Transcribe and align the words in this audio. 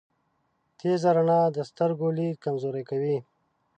تیزه 0.79 1.09
رڼا 1.15 1.41
د 1.55 1.57
سترګو 1.69 2.07
لید 2.17 2.35
کمزوری 2.45 2.83
کوی. 2.89 3.17